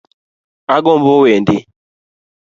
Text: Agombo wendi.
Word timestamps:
Agombo 0.75 1.11
wendi. 1.23 1.57